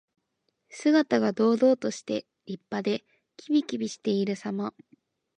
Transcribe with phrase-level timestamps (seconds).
[0.71, 3.03] 姿が堂々として、立派で、
[3.37, 4.73] きびきびしているさま。